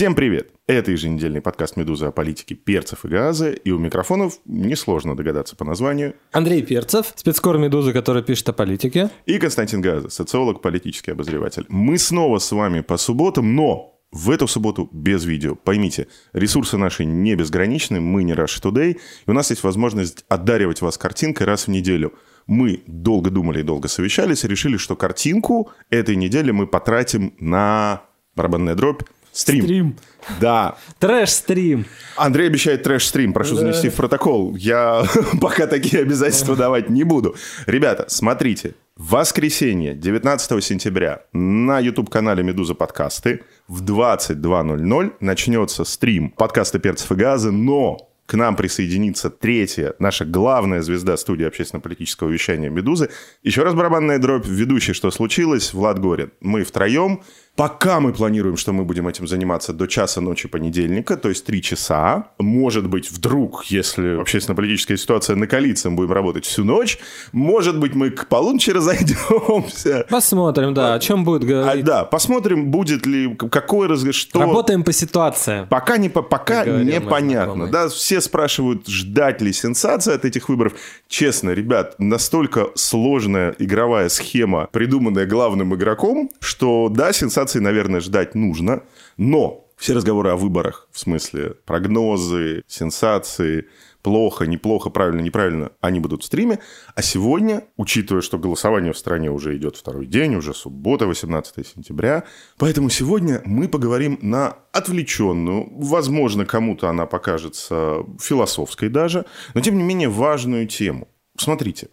[0.00, 0.48] Всем привет!
[0.66, 5.66] Это еженедельный подкаст «Медуза» о политике перцев и газа, и у микрофонов несложно догадаться по
[5.66, 6.14] названию.
[6.32, 9.10] Андрей Перцев, спецкор «Медузы», который пишет о политике.
[9.26, 11.66] И Константин Газа, социолог, политический обозреватель.
[11.68, 15.54] Мы снова с вами по субботам, но в эту субботу без видео.
[15.54, 18.92] Поймите, ресурсы наши не безграничны, мы не Rush Today,
[19.26, 22.14] и у нас есть возможность одаривать вас картинкой раз в неделю.
[22.46, 28.04] Мы долго думали и долго совещались, и решили, что картинку этой недели мы потратим на
[28.34, 29.02] барабанная дробь,
[29.32, 29.64] Стрим.
[29.64, 29.96] Стрим.
[30.40, 30.76] Да.
[30.98, 31.86] Трэш-стрим.
[32.16, 33.32] Андрей обещает трэш-стрим.
[33.32, 33.60] Прошу да.
[33.62, 34.56] занести в протокол.
[34.56, 35.04] Я
[35.40, 37.36] пока такие обязательства давать не буду.
[37.66, 38.74] Ребята, смотрите.
[38.96, 47.14] В воскресенье, 19 сентября, на YouTube-канале «Медуза подкасты» в 22.00 начнется стрим подкаста «Перцев и
[47.14, 53.10] газы», но к нам присоединится третья, наша главная звезда студии общественно-политического вещания «Медузы».
[53.42, 56.30] Еще раз барабанная дробь, ведущий «Что случилось?» Влад Горин.
[56.40, 57.22] Мы втроем.
[57.56, 61.60] Пока мы планируем, что мы будем этим заниматься до часа ночи понедельника, то есть три
[61.60, 62.28] часа.
[62.38, 66.98] Может быть, вдруг, если общественно-политическая ситуация накалится, мы будем работать всю ночь.
[67.32, 70.06] Может быть, мы к полуночи разойдемся.
[70.08, 71.84] Посмотрим, да, о чем будет говорить.
[71.84, 74.40] А, да, посмотрим, будет ли, какой разговор, что...
[74.40, 75.66] Работаем по ситуации.
[75.68, 77.70] Пока, не, пока непонятно.
[77.70, 80.72] Да, все спрашивают, ждать ли сенсации от этих выборов.
[81.08, 88.82] Честно, ребят, настолько сложная игровая схема, придуманная главным игроком, что да, сенсации, наверное, ждать нужно,
[89.16, 93.66] но все разговоры о выборах, в смысле прогнозы, сенсации,
[94.02, 96.58] плохо, неплохо, правильно, неправильно, они будут в стриме.
[96.94, 102.24] А сегодня, учитывая, что голосование в стране уже идет второй день, уже суббота, 18 сентября,
[102.58, 109.82] поэтому сегодня мы поговорим на отвлеченную, возможно, кому-то она покажется философской даже, но тем не
[109.82, 111.08] менее важную тему.
[111.38, 111.88] Смотрите,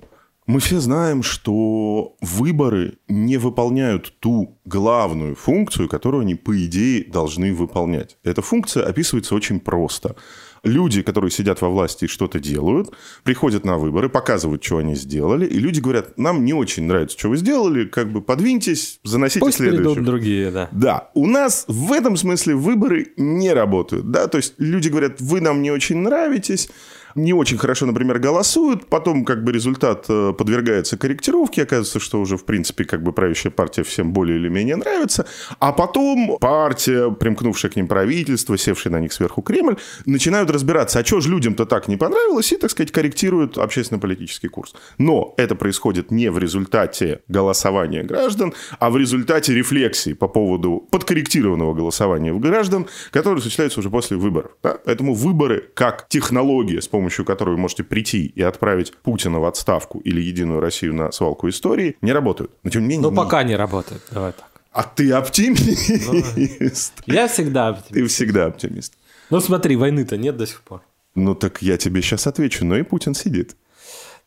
[0.47, 7.53] мы все знаем, что выборы не выполняют ту главную функцию, которую они, по идее, должны
[7.53, 8.17] выполнять.
[8.23, 10.16] Эта функция описывается очень просто
[10.63, 12.89] люди, которые сидят во власти и что-то делают,
[13.23, 17.29] приходят на выборы, показывают, что они сделали, и люди говорят, нам не очень нравится, что
[17.29, 19.94] вы сделали, как бы подвиньтесь, заносите Пусть следующих.
[19.94, 20.69] придут другие, да.
[20.72, 25.41] Да, у нас в этом смысле выборы не работают, да, то есть люди говорят, вы
[25.41, 26.69] нам не очень нравитесь,
[27.17, 32.38] не очень хорошо, например, голосуют, потом как бы результат э, подвергается корректировке, оказывается, что уже,
[32.38, 35.25] в принципе, как бы правящая партия всем более или менее нравится,
[35.59, 41.06] а потом партия, примкнувшая к ним правительство, севшая на них сверху Кремль, начинают разбираться, а
[41.06, 44.75] что же людям-то так не понравилось, и, так сказать, корректируют общественно-политический курс.
[44.97, 51.73] Но это происходит не в результате голосования граждан, а в результате рефлексии по поводу подкорректированного
[51.73, 54.51] голосования граждан, которые осуществляются уже после выборов.
[54.63, 54.78] Да?
[54.85, 60.00] Поэтому выборы как технология, с помощью которой вы можете прийти и отправить Путина в отставку
[60.00, 62.51] или Единую Россию на свалку истории, не работают.
[62.63, 63.09] Но тем не менее...
[63.09, 64.01] Ну, пока не работают.
[64.12, 64.47] Давай так.
[64.72, 66.94] А ты оптимист?
[67.07, 67.94] Ну, я всегда оптимист.
[67.94, 68.94] Ты всегда оптимист.
[69.29, 70.81] Ну смотри, войны-то нет до сих пор.
[71.16, 73.55] Ну так я тебе сейчас отвечу, но и Путин сидит.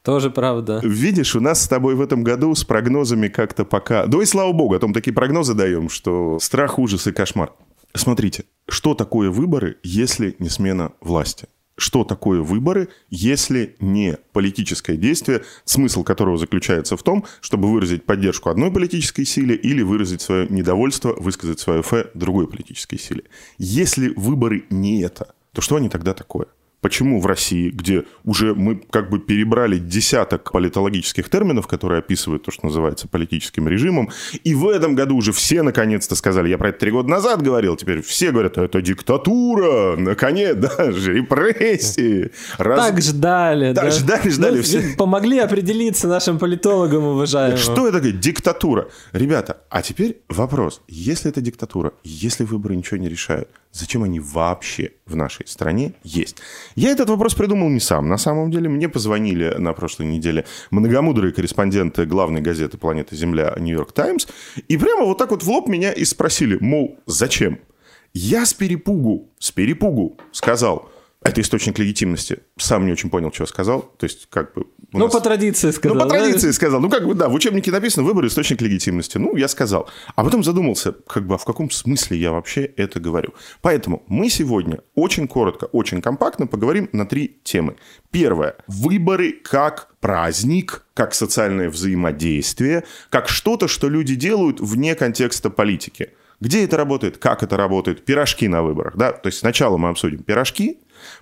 [0.02, 0.80] Тоже правда.
[0.82, 4.06] Видишь, у нас с тобой в этом году с прогнозами как-то пока...
[4.06, 7.52] Да и слава богу, о том такие прогнозы даем, что страх, ужас и кошмар.
[7.94, 11.48] Смотрите, что такое выборы, если не смена власти?
[11.80, 18.50] Что такое выборы, если не политическое действие, смысл которого заключается в том, чтобы выразить поддержку
[18.50, 23.24] одной политической силе или выразить свое недовольство, высказать свое фе другой политической силе.
[23.58, 26.46] Если выборы не это, то что они тогда такое?
[26.80, 32.50] Почему в России, где уже мы как бы перебрали десяток политологических терминов, которые описывают то,
[32.50, 34.10] что называется политическим режимом,
[34.44, 37.76] и в этом году уже все наконец-то сказали, я про это три года назад говорил,
[37.76, 42.30] теперь все говорят, это диктатура, наконец, даже репрессии.
[42.56, 42.86] Раз...
[42.86, 43.74] Так ждали.
[43.74, 43.90] Так да?
[43.90, 44.56] ждали, ждали.
[44.56, 44.82] Ну, все.
[44.96, 47.58] Помогли определиться нашим политологам, уважаемым.
[47.58, 48.12] Что это такое?
[48.12, 48.88] Диктатура.
[49.12, 50.80] Ребята, а теперь вопрос.
[50.88, 56.36] Если это диктатура, если выборы ничего не решают, зачем они вообще в нашей стране есть?
[56.74, 58.08] Я этот вопрос придумал не сам.
[58.08, 63.92] На самом деле мне позвонили на прошлой неделе многомудрые корреспонденты главной газеты «Планета Земля» «Нью-Йорк
[63.92, 64.26] Таймс»,
[64.68, 67.58] и прямо вот так вот в лоб меня и спросили, мол, зачем?
[68.12, 70.90] Я с перепугу, с перепугу сказал,
[71.22, 72.38] Это источник легитимности.
[72.56, 73.82] Сам не очень понял, что сказал.
[73.98, 74.66] То есть, как бы...
[74.92, 75.12] Ну, нас...
[75.12, 75.96] по традиции сказал.
[75.98, 76.52] Ну, по традиции да?
[76.54, 76.80] сказал.
[76.80, 79.18] Ну, как бы, да, в учебнике написано «выбор– источник легитимности».
[79.18, 79.90] Ну, я сказал.
[80.16, 83.34] А потом задумался, как бы, а в каком смысле я вообще это говорю.
[83.60, 87.76] Поэтому мы сегодня очень коротко, очень компактно поговорим на три темы.
[88.10, 88.56] Первое.
[88.66, 96.12] Выборы как праздник, как социальное взаимодействие, как что-то, что люди делают вне контекста политики.
[96.40, 98.96] Где это работает, как это работает, пирожки на выборах.
[98.96, 99.12] Да?
[99.12, 100.78] То есть сначала мы обсудим пирожки,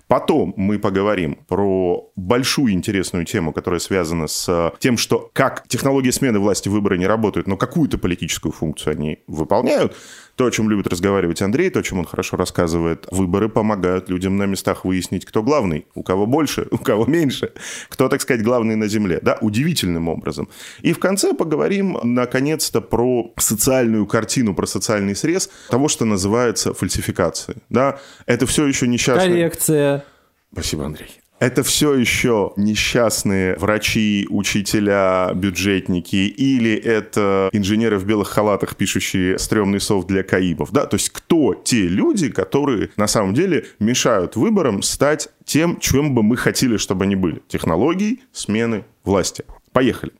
[0.07, 6.39] Потом мы поговорим про большую интересную тему, которая связана с тем, что как технологии смены
[6.39, 9.95] власти выборы не работают, но какую-то политическую функцию они выполняют.
[10.39, 14.37] То, о чем любит разговаривать Андрей, то, о чем он хорошо рассказывает, выборы помогают людям
[14.37, 17.51] на местах выяснить, кто главный, у кого больше, у кого меньше,
[17.89, 19.19] кто, так сказать, главный на земле.
[19.21, 20.47] Да, удивительным образом.
[20.81, 27.57] И в конце поговорим, наконец-то, про социальную картину, про социальный срез того, что называется фальсификацией.
[27.69, 29.27] Да, это все еще несчастная...
[29.27, 30.05] Коррекция.
[30.53, 31.19] Спасибо, Андрей.
[31.39, 39.79] Это все еще несчастные врачи, учителя, бюджетники, или это инженеры в белых халатах, пишущие стрёмный
[39.79, 40.85] софт для каибов, да?
[40.85, 46.23] То есть кто те люди, которые на самом деле мешают выборам стать тем, чем бы
[46.23, 47.41] мы хотели, чтобы они были?
[47.47, 49.45] Технологии смены власти.
[49.71, 50.11] Поехали.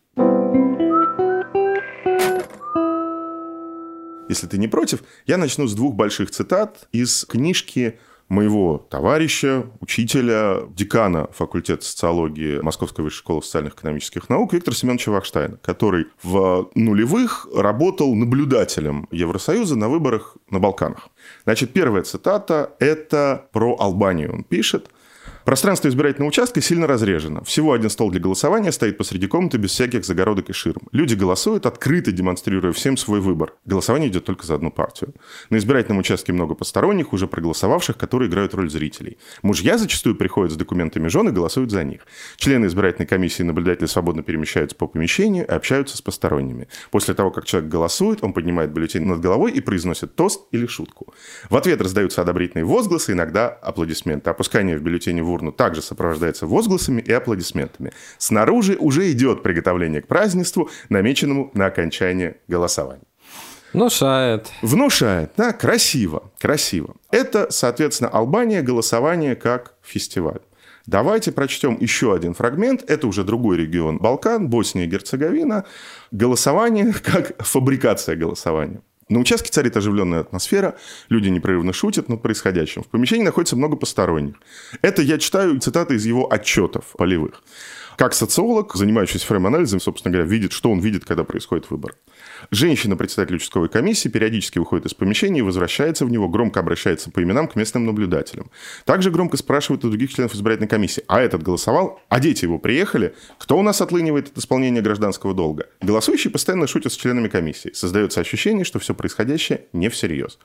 [4.30, 7.98] Если ты не против, я начну с двух больших цитат из книжки
[8.30, 15.58] моего товарища, учителя, декана факультета социологии Московской высшей школы социальных экономических наук Виктора Семеновича Вахштайна,
[15.58, 21.10] который в нулевых работал наблюдателем Евросоюза на выборах на Балканах.
[21.44, 24.34] Значит, первая цитата– это про Албанию.
[24.34, 24.90] Он пишет–
[25.46, 27.44] Пространство избирательного участка сильно разрежено.
[27.44, 30.82] Всего один стол для голосования стоит посреди комнаты без всяких загородок и ширм.
[30.92, 33.54] Люди голосуют, открыто демонстрируя всем свой выбор.
[33.66, 35.14] Голосование идет только за одну партию.
[35.50, 39.18] На избирательном участке много посторонних, уже проголосовавших, которые играют роль зрителей.
[39.42, 42.02] Мужья зачастую приходят с документами жены и голосуют за них.
[42.38, 46.68] Члены избирательной комиссии и наблюдатели свободно перемещаются по помещению и общаются с посторонними.
[46.92, 51.14] После того, как человек голосует, он поднимает бюллетень над головой и произносит тост или шутку.
[51.50, 54.30] В ответ раздаются одобрительные возгласы, иногда аплодисменты.
[54.30, 57.92] Опускание в бюллетене в урну также сопровождается возгласами и аплодисментами.
[58.18, 63.04] Снаружи уже идет приготовление к празднеству, намеченному на окончание голосования.
[63.72, 64.52] Внушает.
[64.64, 66.96] Внушает, да, красиво, красиво.
[67.12, 70.40] Это, соответственно, Албания, голосование как фестиваль.
[70.88, 72.90] Давайте прочтем еще один фрагмент.
[72.90, 75.66] Это уже другой регион Балкан, Босния и Герцеговина.
[76.10, 78.82] Голосование как фабрикация голосования.
[79.10, 80.78] На участке царит оживленная атмосфера,
[81.10, 82.84] люди непрерывно шутят над происходящим.
[82.84, 84.36] В помещении находится много посторонних.
[84.84, 87.42] Это я читаю цитаты из его отчетов полевых.
[87.98, 91.96] Как социолог, занимающийся фрейм-анализом, собственно говоря, видит, что он видит, когда происходит выбор.
[92.52, 97.22] Женщина, председатель участковой комиссии, периодически выходит из помещения и возвращается в него, громко обращается по
[97.22, 98.50] именам к местным наблюдателям.
[98.86, 103.16] Также громко спрашивает у других членов избирательной комиссии, а этот голосовал, а дети его приехали,
[103.38, 105.68] кто у нас отлынивает от исполнения гражданского долга.
[105.82, 107.72] Голосующие постоянно шутят с членами комиссии.
[107.74, 110.38] Создается ощущение, что все происходящее не всерьез.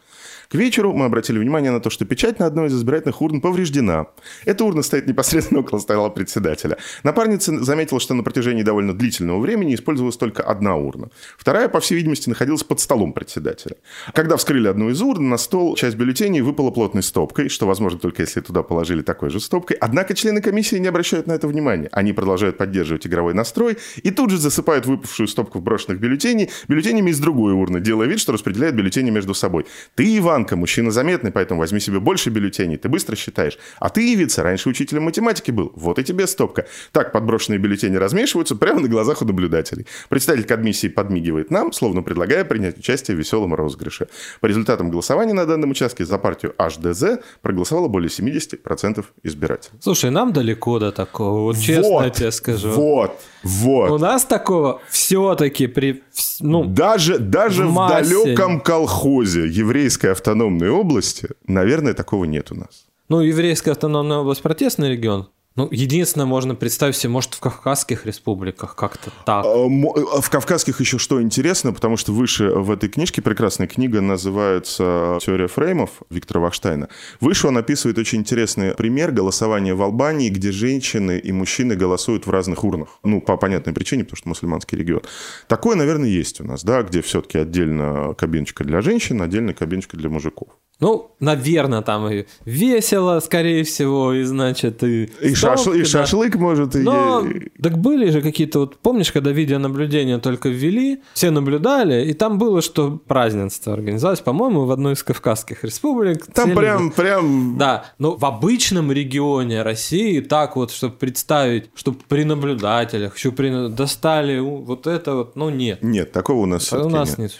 [0.49, 4.07] К вечеру мы обратили внимание на то, что печать на одной из избирательных урн повреждена.
[4.45, 6.79] Эта урна стоит непосредственно около стола председателя.
[7.03, 11.09] Напарница заметила, что на протяжении довольно длительного времени использовалась только одна урна.
[11.39, 13.77] Вторая, по всей видимости, находилась под столом председателя.
[14.13, 18.23] Когда вскрыли одну из урн, на стол часть бюллетеней выпала плотной стопкой, что возможно только
[18.23, 19.77] если туда положили такой же стопкой.
[19.81, 21.89] Однако члены комиссии не обращают на это внимания.
[21.93, 27.21] Они продолжают поддерживать игровой настрой и тут же засыпают выпавшую стопку брошенных бюллетеней бюллетенями из
[27.21, 29.67] другой урны, делая вид, что распределяют бюллетени между собой.
[29.95, 33.59] Ты, Иванка, мужчина заметный, поэтому возьми себе больше бюллетеней, ты быстро считаешь.
[33.79, 36.67] А ты, Ивица, раньше учителем математики был, вот и тебе стопка.
[36.93, 39.87] Так подброшенные бюллетени размешиваются прямо на глазах у наблюдателей.
[40.09, 44.09] Председатель комиссии подмигивает нам, словно предлагая принять участие в веселом розыгрыше.
[44.41, 49.79] По результатам голосования на данном участке за партию HDZ проголосовало более 70% избирателей.
[49.81, 52.71] Слушай, нам далеко до такого, вот честно вот, тебе скажу.
[52.71, 53.91] Вот, вот.
[53.91, 56.03] У нас такого все-таки при...
[56.41, 62.87] Ну, даже даже в, в далеком колхозе еврейской автономной области, наверное, такого нет у нас.
[63.09, 65.29] Ну, еврейская автономная область протестный регион.
[65.57, 69.45] Ну, единственное, можно представить себе, может, в Кавказских республиках как-то так.
[69.45, 74.01] А, а в Кавказских еще что интересно, потому что выше в этой книжке, прекрасная книга,
[74.01, 76.89] называется «Теория фреймов» Виктора Вахштайна.
[77.21, 82.31] Выше он описывает очень интересный пример голосования в Албании, где женщины и мужчины голосуют в
[82.31, 82.99] разных урнах.
[83.05, 85.03] Ну, по понятной причине, потому что мусульманский регион.
[85.47, 90.09] Такое, наверное, есть у нас, да, где все-таки отдельно кабиночка для женщин, отдельно кабиночка для
[90.09, 90.49] мужиков.
[90.85, 95.05] Ну, наверное, там и весело, скорее всего, и значит, и...
[95.23, 95.67] И, шаш...
[95.69, 96.81] и шашлык, может, и...
[96.81, 97.25] Но,
[97.63, 102.61] так были же какие-то, вот помнишь, когда видеонаблюдение только ввели, все наблюдали, и там было,
[102.61, 106.27] что празднество организовалось, по-моему, в одной из Кавказских республик.
[106.27, 106.55] Там Цели...
[106.55, 107.57] прям, прям...
[107.57, 113.71] Да, но в обычном регионе России так вот, чтобы представить, что при наблюдателях, еще при...
[113.71, 115.83] достали вот это вот, ну, нет.
[115.83, 117.19] Нет, такого у нас а у нас нет.
[117.19, 117.33] нет.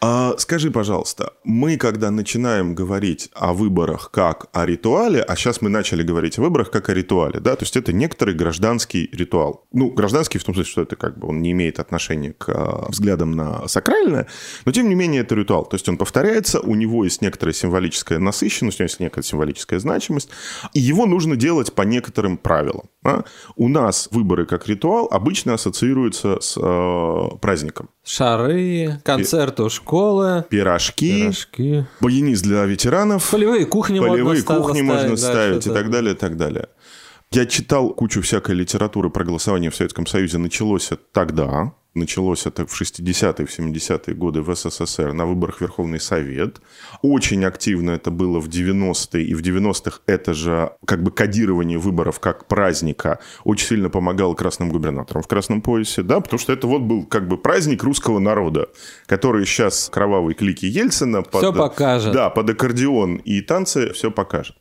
[0.00, 5.70] А, скажи, пожалуйста, мы когда начинаем говорить о выборах как о ритуале, а сейчас мы
[5.70, 9.64] начали говорить о выборах как о ритуале, да, то есть это некоторый гражданский ритуал.
[9.72, 12.90] Ну, гражданский в том смысле, что это как бы он не имеет отношения к а,
[12.90, 14.26] взглядам на сакральное,
[14.66, 15.64] но тем не менее это ритуал.
[15.64, 19.78] То есть он повторяется, у него есть некоторая символическая насыщенность, у него есть некоторая символическая
[19.78, 20.28] значимость,
[20.74, 22.90] и его нужно делать по некоторым правилам.
[23.02, 23.24] Да?
[23.56, 27.88] У нас выборы как ритуал обычно ассоциируются с э, праздником.
[28.04, 29.86] Шары, концерты у школы.
[30.48, 31.22] Пирожки.
[31.22, 31.86] Пирожки.
[32.00, 33.30] Баяниз для ветеранов.
[33.30, 36.68] Полевые кухни Полевые можно кухни ставить, можно да, ставить и так далее, и так далее.
[37.32, 40.38] Я читал кучу всякой литературы про голосование в Советском Союзе.
[40.38, 46.00] Началось это тогда, началось это в 60-е, в 70-е годы в СССР на выборах Верховный
[46.00, 46.60] Совет.
[47.02, 52.20] Очень активно это было в 90-е, и в 90-х это же как бы кодирование выборов
[52.20, 56.82] как праздника очень сильно помогало красным губернаторам в Красном поясе, да, потому что это вот
[56.82, 58.68] был как бы праздник русского народа,
[59.06, 62.12] который сейчас кровавые клики Ельцина под, все покажет.
[62.12, 64.56] Да, под аккордеон и танцы все покажет.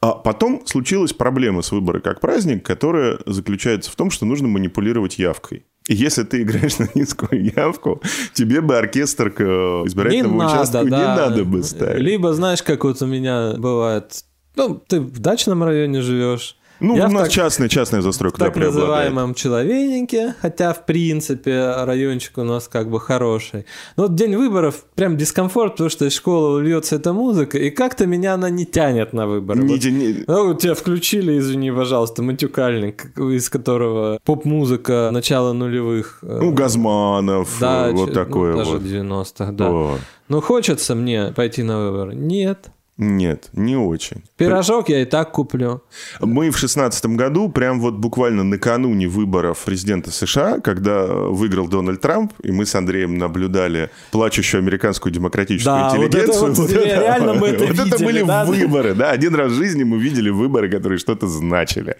[0.00, 5.18] А потом случилась проблема с выбором как праздник, которая заключается в том, что нужно манипулировать
[5.18, 5.64] явкой.
[5.88, 8.00] И если ты играешь на низкую явку,
[8.34, 9.44] тебе бы оркестр к э,
[9.86, 10.98] избирательному не участку надо, да.
[10.98, 12.02] не надо бы ставить.
[12.02, 14.24] Либо, знаешь, как вот у меня бывает,
[14.56, 18.36] ну, ты в дачном районе живешь, ну, я у нас так, частная, частная застройка.
[18.36, 23.66] В так называемом человейнике, хотя, в принципе, райончик у нас как бы хороший.
[23.96, 28.06] Но вот день выборов прям дискомфорт, потому что из школы льется эта музыка, и как-то
[28.06, 29.62] меня она не тянет на выборы.
[29.62, 30.24] Не, вот, не...
[30.26, 36.18] Ну, тебя включили, извини, пожалуйста, матюкальник, из которого поп-музыка начала нулевых.
[36.22, 38.82] Э, ну, Газманов, да, вот такое ну, даже вот.
[38.82, 39.70] 90-х, да.
[39.70, 39.98] О.
[40.28, 42.14] Ну, хочется мне пойти на выборы?
[42.14, 42.70] Нет.
[42.98, 44.22] Нет, не очень.
[44.36, 45.82] Пирожок я и так куплю.
[46.20, 52.34] Мы в шестнадцатом году, прям вот буквально накануне выборов президента США, когда выиграл Дональд Трамп,
[52.42, 56.40] и мы с Андреем наблюдали плачущую американскую демократическую да, интеллигенцию.
[56.40, 57.94] Вот это, вот, вот это, реально мы это вот видели.
[57.94, 58.44] это были да?
[58.44, 59.10] выборы, да.
[59.10, 61.96] Один раз в жизни мы видели выборы, которые что-то значили.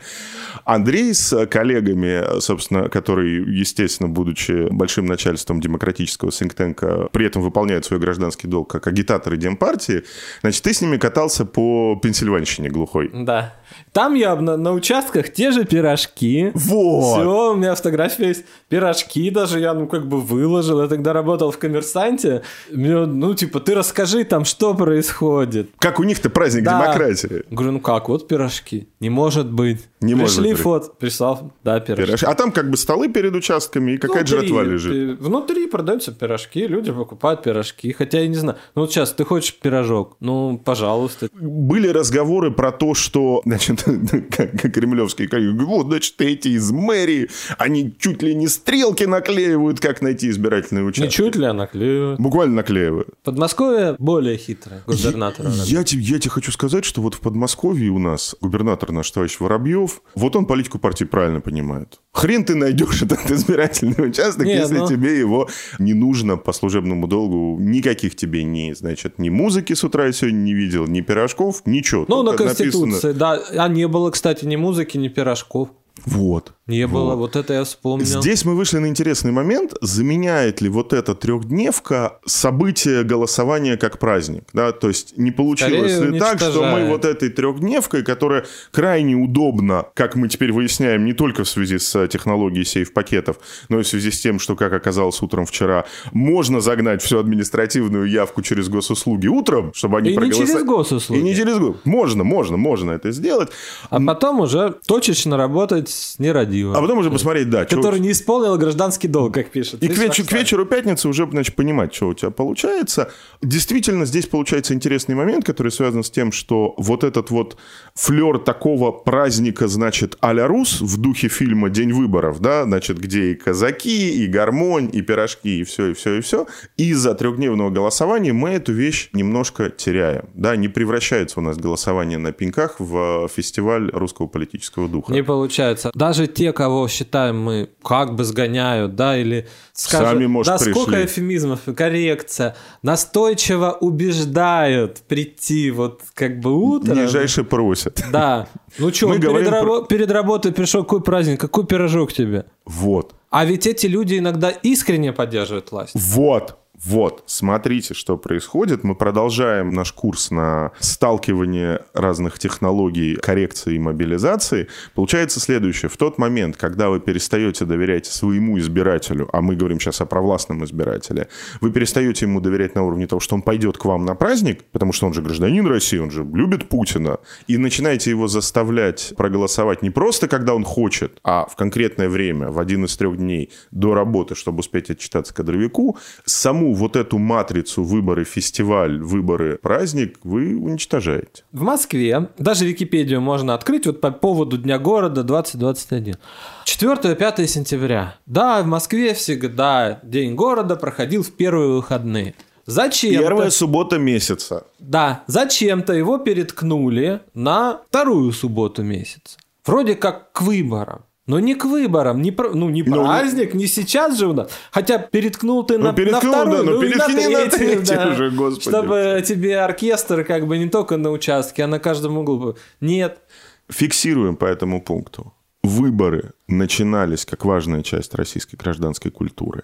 [0.65, 7.99] Андрей с коллегами, собственно, который, естественно, будучи большим начальством демократического синктенка, при этом выполняет свой
[7.99, 10.05] гражданский долг как агитатор и демпартии,
[10.43, 13.11] значит, ты с ними катался по Пенсильванщине глухой.
[13.13, 13.55] Да.
[13.93, 16.51] Там я на, на участках те же пирожки.
[16.55, 17.21] Вот.
[17.21, 18.45] Все, у меня фотография есть.
[18.69, 20.83] Пирожки даже я, ну, как бы выложил.
[20.83, 22.43] Я тогда работал в коммерсанте.
[22.71, 25.71] Мне, ну, типа, ты расскажи там, что происходит.
[25.79, 26.83] Как у них-то праздник да.
[26.83, 27.45] демократии.
[27.51, 28.89] Говорю, ну как, вот пирожки.
[29.01, 29.89] Не может быть.
[30.01, 32.07] Не Пришли может фото, прислал, да, пирожки.
[32.07, 32.27] пирожки.
[32.27, 35.21] А там как бы столы перед участками и какая-то жратва лежит.
[35.21, 37.93] Внутри продаются пирожки, люди покупают пирожки.
[37.93, 41.29] Хотя я не знаю, ну вот сейчас ты хочешь пирожок, ну, пожалуйста.
[41.33, 43.83] Были разговоры про то, что, значит,
[44.31, 49.81] как, как кремлевские коллеги, вот, значит, эти из мэрии, они чуть ли не стрелки наклеивают,
[49.81, 51.07] как найти избирательные участки.
[51.07, 52.21] Не чуть ли, а наклеивают.
[52.21, 53.09] Буквально наклеивают.
[53.23, 55.47] Подмосковье более хитрое губернатор.
[55.49, 59.11] Я, я, тебе, я тебе хочу сказать, что вот в Подмосковье у нас губернатор наш
[59.11, 62.01] товарищ Воробьев, вот он политику партии правильно понимает.
[62.13, 64.89] Хрен ты найдешь этот избирательный участок, не, если ну...
[64.89, 65.49] тебе его
[65.79, 67.59] не нужно по служебному долгу.
[67.61, 72.05] Никаких тебе ни, значит, ни музыки с утра я сегодня не видел, ни пирожков, ничего.
[72.09, 73.15] Ну, на Конституции, написано...
[73.15, 73.43] да.
[73.57, 75.69] А не было, кстати, ни музыки, ни пирожков.
[76.05, 76.55] Вот.
[76.73, 76.93] Не вот.
[76.93, 78.07] было, вот это я вспомнил.
[78.07, 79.75] Здесь мы вышли на интересный момент.
[79.81, 84.45] Заменяет ли вот эта трехдневка событие голосования как праздник?
[84.53, 84.73] Да?
[84.73, 89.87] То есть не получилось Скорее ли так, что мы вот этой трехдневкой, которая крайне удобна,
[89.95, 93.37] как мы теперь выясняем, не только в связи с технологией сейф-пакетов,
[93.69, 98.07] но и в связи с тем, что, как оказалось утром вчера, можно загнать всю административную
[98.07, 100.49] явку через госуслуги утром, чтобы они проголосовали.
[100.49, 101.21] И не через госуслуги.
[101.21, 101.79] И не через госуслуги.
[101.85, 103.51] Можно, можно, можно это сделать.
[103.91, 106.19] А потом уже точечно работать с
[106.65, 107.65] а потом уже посмотреть, да.
[107.65, 108.03] Который что...
[108.03, 109.83] не исполнил гражданский долг, как пишет.
[109.83, 110.23] И к, веч...
[110.23, 113.11] к вечеру пятницы уже, значит, понимать, что у тебя получается.
[113.43, 117.57] Действительно, здесь получается интересный момент, который связан с тем, что вот этот вот
[117.95, 123.35] флер такого праздника, значит, а-ля Рус в духе фильма «День выборов», да, значит, где и
[123.35, 126.47] казаки, и гармонь, и пирожки, и все, и все, и все.
[126.77, 130.29] Из-за трехдневного голосования мы эту вещь немножко теряем.
[130.35, 135.13] Да, не превращается у нас голосование на пеньках в фестиваль русского политического духа.
[135.13, 135.91] Не получается.
[135.95, 140.59] Даже те те, кого считаем мы как бы сгоняют, да, или скажем, Сами, может, да,
[140.59, 141.05] сколько пришли.
[141.05, 146.99] эфемизмов, коррекция, настойчиво убеждают прийти вот как бы утром.
[146.99, 148.03] Нижайше просят.
[148.11, 148.49] Да.
[148.79, 152.47] Ну что, перед, говорим рабо- перед работой пришел, какой праздник, какой пирожок тебе?
[152.65, 153.15] Вот.
[153.31, 155.93] А ведь эти люди иногда искренне поддерживают власть.
[155.95, 156.59] Вот.
[156.85, 158.83] Вот, смотрите, что происходит.
[158.83, 164.67] Мы продолжаем наш курс на сталкивание разных технологий коррекции и мобилизации.
[164.97, 165.89] Получается следующее.
[165.89, 170.65] В тот момент, когда вы перестаете доверять своему избирателю, а мы говорим сейчас о провластном
[170.65, 171.29] избирателе,
[171.61, 174.93] вы перестаете ему доверять на уровне того, что он пойдет к вам на праздник, потому
[174.93, 179.91] что он же гражданин России, он же любит Путина, и начинаете его заставлять проголосовать не
[179.91, 184.35] просто, когда он хочет, а в конкретное время, в один из трех дней до работы,
[184.35, 191.45] чтобы успеть отчитаться кадровику, саму вот эту матрицу выборы, фестиваль, выборы, праздник вы уничтожаете.
[191.53, 196.17] В Москве, даже Википедию можно открыть вот по поводу Дня города 2021.
[196.65, 198.17] 4-5 сентября.
[198.27, 202.35] Да, в Москве всегда День города проходил в первые выходные.
[202.67, 203.21] Зачем?
[203.21, 204.67] Первая суббота месяца.
[204.79, 209.39] Да, зачем-то его переткнули на вторую субботу месяца.
[209.65, 211.05] Вроде как к выборам.
[211.27, 214.51] Но не к выборам, не, про- ну, не Ну, праздник, не сейчас же у нас.
[214.73, 217.97] Хотя переткнул ты Ну, на, переткнул, на вторую, да, ну, ну, переткни на третью, третью
[217.97, 218.09] да.
[218.11, 218.69] уже, господи.
[218.69, 222.57] Чтобы тебе оркестр как бы не только на участке, а на каждом углу.
[222.81, 223.21] Нет.
[223.69, 225.33] Фиксируем по этому пункту.
[225.63, 229.63] Выборы начинались как важная часть российской гражданской культуры,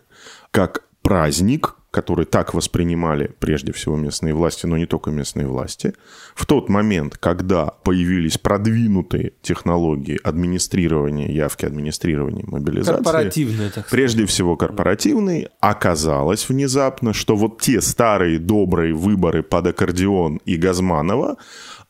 [0.52, 5.94] как праздник, который так воспринимали прежде всего местные власти, но не только местные власти,
[6.34, 13.90] в тот момент, когда появились продвинутые технологии администрирования, явки администрирования, мобилизации, Корпоративные, так сказать.
[13.90, 21.36] прежде всего корпоративный, оказалось внезапно, что вот те старые добрые выборы под аккордеон и Газманова,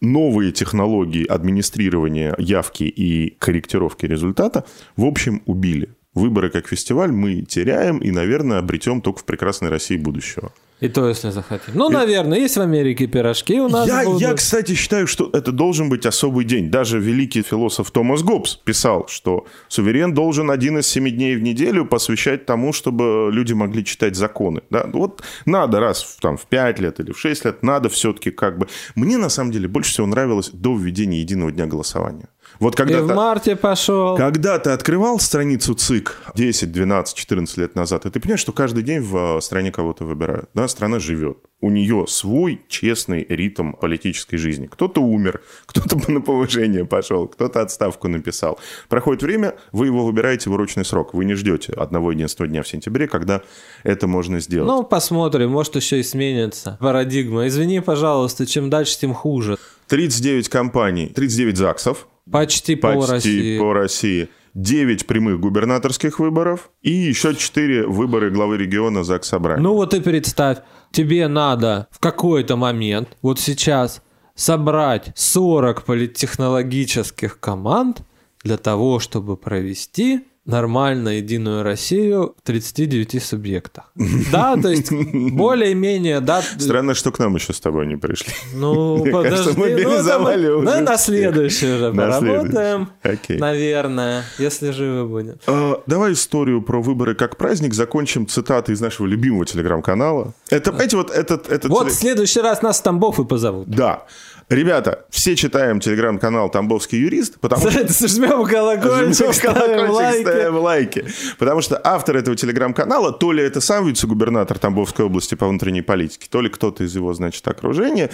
[0.00, 4.64] новые технологии администрирования явки и корректировки результата,
[4.96, 5.90] в общем, убили.
[6.14, 10.52] Выборы как фестиваль мы теряем и, наверное, обретем только в прекрасной России будущего.
[10.80, 11.74] И то, если захотим.
[11.74, 14.20] Ну, наверное, есть в Америке пирожки у нас Я, будут.
[14.20, 16.70] я, кстати, считаю, что это должен быть особый день.
[16.70, 21.84] Даже великий философ Томас Гоббс писал, что суверен должен один из семи дней в неделю
[21.84, 24.62] посвящать тому, чтобы люди могли читать законы.
[24.70, 24.88] Да?
[24.92, 28.68] Вот надо раз там, в 5 лет или в 6 лет, надо все-таки как бы...
[28.94, 32.28] Мне, на самом деле, больше всего нравилось до введения единого дня голосования.
[32.58, 34.16] Вот И когда в марте пошел.
[34.16, 38.82] когда ты открывал страницу ЦИК 10, 12, 14 лет назад, и ты понимаешь, что каждый
[38.82, 40.50] день в э, стране кого-то выбирают.
[40.54, 41.38] Да, страна живет.
[41.60, 44.66] У нее свой честный ритм политической жизни.
[44.66, 48.58] Кто-то умер, кто-то на повышение пошел, кто-то отставку написал.
[48.88, 51.14] Проходит время, вы его выбираете в урочный срок.
[51.14, 53.42] Вы не ждете одного единственного дня в сентябре, когда
[53.84, 54.68] это можно сделать.
[54.68, 57.46] Ну, посмотрим, может, еще и сменится парадигма.
[57.46, 59.58] Извини, пожалуйста, чем дальше, тем хуже.
[59.88, 63.58] 39 компаний, 39 ЗАГСов, Почти, пол почти России.
[63.58, 64.28] по России.
[64.54, 69.62] 9 прямых губернаторских выборов и еще 4 выборы главы региона ЗАГС Собрания.
[69.62, 70.58] Ну вот и представь,
[70.90, 74.02] тебе надо в какой-то момент, вот сейчас,
[74.34, 78.02] собрать 40 политтехнологических команд
[78.42, 83.84] для того, чтобы провести нормально единую Россию в 39 субъектах.
[84.32, 86.42] Да, то есть более-менее, да.
[86.58, 88.32] Странно, что к нам еще с тобой не пришли.
[88.54, 91.00] Ну, Мне кажется, подожди, ну, там- уже ну, на всех.
[91.00, 92.88] следующий уже На поработаем.
[93.02, 93.38] Окей.
[93.38, 95.36] наверное, если живы будем.
[95.46, 100.34] А, Давай историю про выборы как праздник закончим цитатой из нашего любимого телеграм-канала.
[100.50, 101.48] Это, понимаете, вот этот...
[101.50, 103.68] этот Вот в теле- следующий раз нас в Тамбов и позовут.
[103.68, 104.04] Да.
[104.48, 108.08] Ребята, все читаем телеграм-канал «Тамбовский юрист», потому что...
[108.08, 110.22] Жмем колокольчик, ставим лайки.
[110.22, 111.04] ставим лайки.
[111.38, 116.28] Потому что автор этого телеграм-канала, то ли это сам вице-губернатор Тамбовской области по внутренней политике,
[116.30, 118.10] то ли кто-то из его, значит, окружения.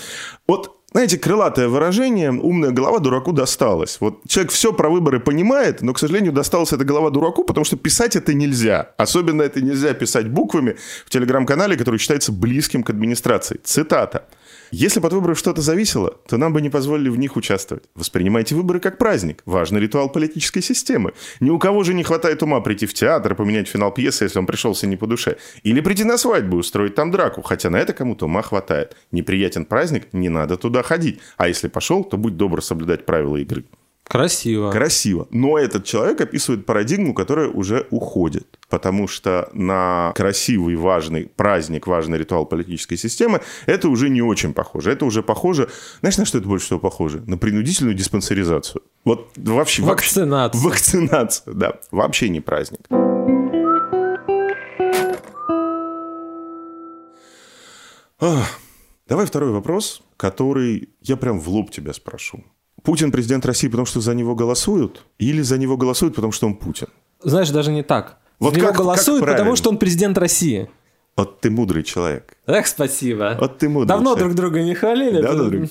[0.48, 3.96] Вот знаете, крылатое выражение «умная голова дураку досталась».
[3.98, 7.76] Вот человек все про выборы понимает, но, к сожалению, досталась эта голова дураку, потому что
[7.76, 8.90] писать это нельзя.
[8.96, 13.60] Особенно это нельзя писать буквами в телеграм-канале, который считается близким к администрации.
[13.64, 14.26] Цитата.
[14.76, 17.84] Если бы от выборов что-то зависело, то нам бы не позволили в них участвовать.
[17.94, 19.40] Воспринимайте выборы как праздник.
[19.46, 21.12] Важный ритуал политической системы.
[21.38, 24.40] Ни у кого же не хватает ума прийти в театр и поменять финал пьесы, если
[24.40, 25.36] он пришелся не по душе.
[25.62, 28.96] Или прийти на свадьбу и устроить там драку, хотя на это кому-то ума хватает.
[29.12, 31.20] Неприятен праздник, не надо туда ходить.
[31.36, 33.64] А если пошел, то будь добр соблюдать правила игры.
[34.04, 34.70] Красиво.
[34.70, 35.26] Красиво.
[35.30, 38.46] Но этот человек описывает парадигму, которая уже уходит.
[38.74, 44.90] Потому что на красивый, важный праздник, важный ритуал политической системы, это уже не очень похоже.
[44.90, 45.70] Это уже похоже...
[46.00, 47.22] Знаешь, на что это больше всего похоже?
[47.24, 48.82] На принудительную диспансеризацию.
[49.04, 49.82] Вот вообще...
[49.84, 50.60] вообще- Вакцинацию.
[50.64, 51.74] Вакцинацию, да.
[51.92, 52.80] Вообще не праздник.
[58.18, 58.58] Ах,
[59.06, 62.42] Давай второй вопрос, который я прям в лоб тебя спрошу.
[62.82, 65.06] Путин президент России, потому что за него голосуют?
[65.18, 66.88] Или за него голосуют, потому что он Путин?
[67.22, 68.18] Знаешь, даже не так.
[68.38, 70.68] Вот как, голосуют, как потому что он президент России.
[71.16, 72.36] Вот ты мудрый человек.
[72.46, 73.36] Эх, спасибо.
[73.40, 74.24] Вот ты мудрый Давно человек.
[74.24, 75.22] друг друга не хвалили.
[75.22, 75.70] Давно друг...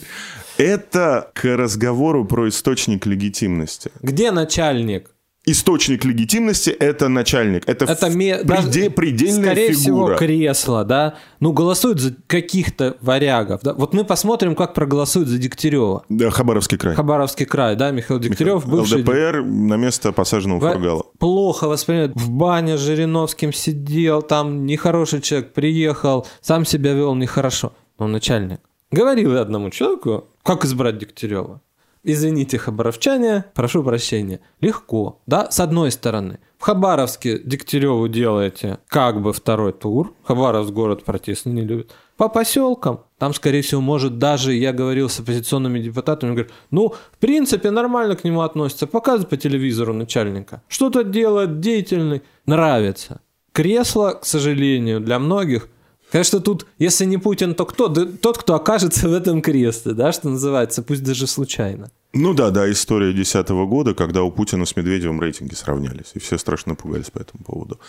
[0.58, 3.92] Это к разговору про источник легитимности.
[4.02, 5.10] Где начальник?
[5.46, 7.68] Источник легитимности это начальник.
[7.68, 8.38] Это, это ме...
[8.38, 8.90] преде...
[8.90, 10.16] предельная скорее фигура.
[10.16, 11.16] всего, кресло, да.
[11.40, 13.62] Ну, голосуют за каких-то варягов.
[13.64, 13.74] Да?
[13.74, 16.06] Вот мы посмотрим, как проголосуют за Дегтярева.
[16.10, 16.96] Да, Хабаровский край.
[16.96, 18.78] Хабаровский край, да, Михаил Дегтярев, Михаил...
[18.78, 19.02] бывший...
[19.02, 20.74] ЛДПР на место посаженного Во...
[20.74, 21.04] Фургала.
[21.20, 22.16] Плохо воспринимает.
[22.16, 27.74] В бане с Жириновским сидел, там нехороший человек приехал, сам себя вел нехорошо.
[28.00, 28.60] Но начальник.
[28.92, 31.62] Говорил я одному человеку, как избрать Дегтярева.
[32.06, 34.42] Извините, хабаровчане, прошу прощения.
[34.60, 36.40] Легко, да, с одной стороны.
[36.58, 40.14] В Хабаровске Дегтяреву делаете как бы второй тур.
[40.24, 41.92] Хабаровск город протестный не любит.
[42.18, 47.18] По поселкам, там, скорее всего, может даже, я говорил с оппозиционными депутатами, говорят, ну, в
[47.20, 50.62] принципе, нормально к нему относятся, показывают по телевизору начальника.
[50.68, 53.22] Что-то делает деятельный, нравится.
[53.54, 55.70] Кресло, к сожалению, для многих
[56.14, 57.88] Конечно, тут, если не Путин, то кто?
[57.88, 61.90] Да, тот, кто окажется в этом кресле, да, что называется, пусть даже случайно.
[62.14, 66.38] Ну да, да, история 2010 года, когда у Путина с Медведевым рейтинги сравнялись, и все
[66.38, 67.80] страшно пугались по этому поводу.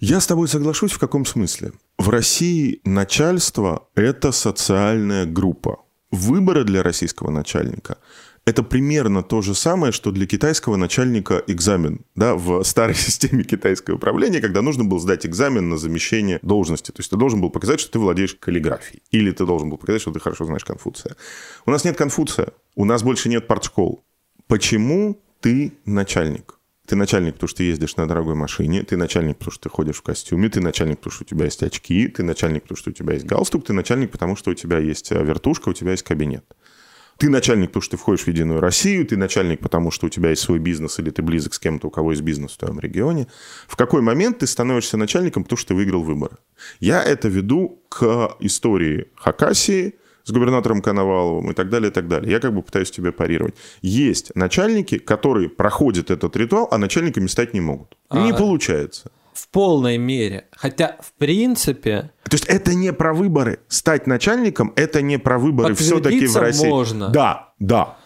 [0.00, 1.72] Я с тобой соглашусь в каком смысле?
[1.98, 5.76] В России начальство– это социальная группа.
[6.10, 7.98] Выборы для российского начальника
[8.48, 13.96] это примерно то же самое, что для китайского начальника экзамен да, в старой системе китайского
[13.96, 16.90] управления, когда нужно было сдать экзамен на замещение должности.
[16.90, 19.02] То есть ты должен был показать, что ты владеешь каллиграфией.
[19.10, 21.14] Или ты должен был показать, что ты хорошо знаешь Конфуция.
[21.66, 24.02] У нас нет Конфуция, у нас больше нет партшкол.
[24.46, 26.58] Почему ты начальник?
[26.86, 29.96] Ты начальник, потому что ты ездишь на дорогой машине, ты начальник, потому что ты ходишь
[29.96, 32.92] в костюме, ты начальник, потому что у тебя есть очки, ты начальник, потому что у
[32.94, 36.02] тебя есть галстук, ты начальник, потому что у тебя есть э, вертушка, у тебя есть
[36.02, 36.46] кабинет.
[37.18, 40.30] Ты начальник, потому что ты входишь в Единую Россию, ты начальник, потому что у тебя
[40.30, 43.26] есть свой бизнес, или ты близок с кем-то, у кого есть бизнес в твоем регионе.
[43.66, 46.36] В какой момент ты становишься начальником, потому что ты выиграл выборы?
[46.78, 52.30] Я это веду к истории Хакасии, с губернатором Коноваловым и так далее, и так далее.
[52.30, 53.54] Я как бы пытаюсь тебе парировать.
[53.82, 57.96] Есть начальники, которые проходят этот ритуал, а начальниками стать не могут.
[58.10, 60.46] А, не получается в полной мере.
[60.52, 62.10] Хотя, в принципе...
[62.24, 63.60] То есть это не про выборы.
[63.68, 66.68] Стать начальником– это не про выборы все-таки в России.
[66.68, 67.08] можно.
[67.08, 67.96] Да, да.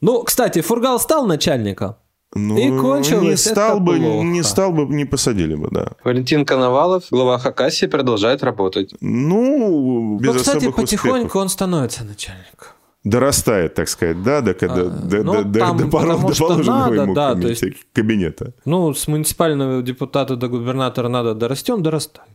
[0.00, 1.96] Ну, кстати, Фургал стал начальником.
[2.34, 4.24] Ну, и кончилось не стал бы, плохо.
[4.24, 5.92] не стал бы, не посадили бы, да.
[6.02, 8.94] Валентин Коновалов, глава Хакасии, продолжает работать.
[9.00, 11.36] Ну, без ну, кстати, потихоньку успехов.
[11.36, 12.68] он становится начальником
[13.04, 17.02] дорастает, так сказать, да, до, а, до, ну, до, там, до, порог, до положенного надо,
[17.02, 18.54] ему да, то есть, кабинета.
[18.64, 22.28] Ну, с муниципального депутата до губернатора надо дорасти, он дорастает.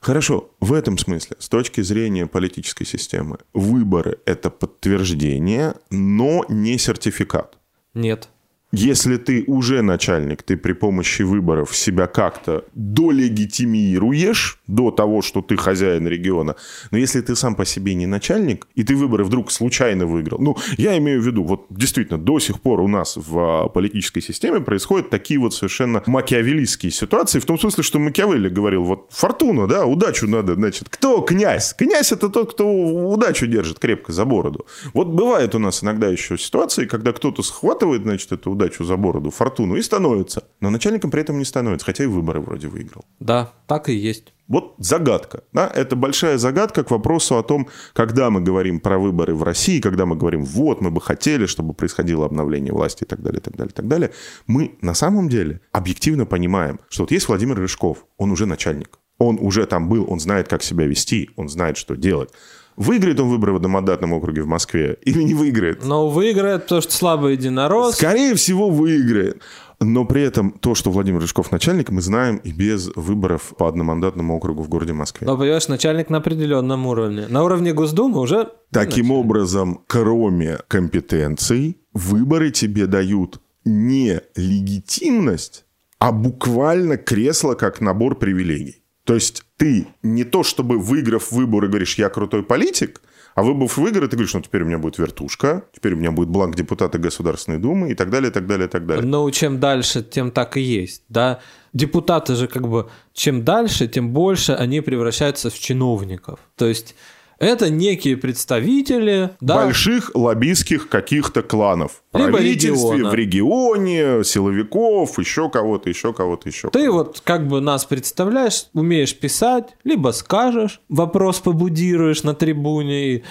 [0.00, 7.56] Хорошо, в этом смысле, с точки зрения политической системы, выборы– это подтверждение, но не сертификат.
[7.94, 8.28] Нет.
[8.76, 15.56] Если ты уже начальник, ты при помощи выборов себя как-то долегитимируешь до того, что ты
[15.56, 16.56] хозяин региона.
[16.90, 20.56] Но если ты сам по себе не начальник, и ты выборы вдруг случайно выиграл, ну,
[20.76, 24.60] я имею в виду, вот действительно, до сих пор у нас в а, политической системе
[24.60, 29.86] происходят такие вот совершенно макиавеллистские ситуации, в том смысле, что Макиавелли говорил, вот фортуна, да,
[29.86, 31.74] удачу надо, значит, кто князь?
[31.74, 34.66] Князь это тот, кто удачу держит крепко за бороду.
[34.92, 38.96] Вот бывает у нас иногда еще ситуации, когда кто-то схватывает, значит, эту удачу удачу за
[38.96, 40.42] бороду, фортуну и становится.
[40.60, 43.04] Но начальником при этом не становится, хотя и выборы вроде выиграл.
[43.20, 44.33] Да, так и есть.
[44.46, 45.42] Вот загадка.
[45.52, 45.70] Да?
[45.74, 50.04] Это большая загадка к вопросу о том, когда мы говорим про выборы в России, когда
[50.04, 53.56] мы говорим, вот, мы бы хотели, чтобы происходило обновление власти и так далее, и так
[53.56, 54.10] далее, и так далее.
[54.46, 58.98] Мы на самом деле объективно понимаем, что вот есть Владимир Рыжков, он уже начальник.
[59.18, 62.30] Он уже там был, он знает, как себя вести, он знает, что делать.
[62.76, 65.84] Выиграет он выборы в одномандатном округе в Москве или не выиграет?
[65.84, 67.94] Но выиграет, потому что слабый единорос.
[67.94, 69.40] Скорее всего, выиграет.
[69.84, 74.36] Но при этом то, что Владимир Рыжков начальник, мы знаем и без выборов по одномандатному
[74.36, 75.26] округу в городе Москве.
[75.26, 77.26] Но, понимаешь, начальник на определенном уровне.
[77.28, 78.50] На уровне Госдумы уже...
[78.70, 79.24] Таким начальник.
[79.24, 85.64] образом, кроме компетенций, выборы тебе дают не легитимность,
[85.98, 88.82] а буквально кресло как набор привилегий.
[89.04, 93.02] То есть ты не то чтобы выиграв выборы говоришь, я крутой политик,
[93.34, 96.12] а выбыв в игры, ты говоришь, ну теперь у меня будет вертушка, теперь у меня
[96.12, 99.04] будет бланк депутата Государственной Думы и так далее, и так далее, и так далее.
[99.04, 101.40] Но чем дальше, тем так и есть, да.
[101.72, 106.38] Депутаты же как бы, чем дальше, тем больше они превращаются в чиновников.
[106.56, 106.94] То есть
[107.38, 112.02] это некие представители да, больших лоббистских каких-то кланов.
[112.12, 113.10] Либо правительстве, региона.
[113.10, 116.70] в регионе, силовиков, еще кого-то, еще кого-то, еще.
[116.70, 117.08] Ты кого-то.
[117.08, 123.24] вот как бы нас представляешь, умеешь писать, либо скажешь, вопрос побудируешь на трибуне и